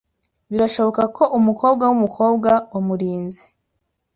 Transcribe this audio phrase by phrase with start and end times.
[0.51, 3.43] Birashoboka ko umukobwa wumukobwa wa Murinzi.